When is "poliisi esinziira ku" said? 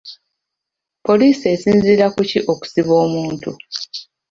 1.05-2.21